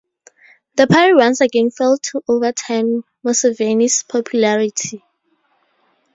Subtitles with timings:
[0.77, 5.03] The party once again failed to overturn Museveni's popularity.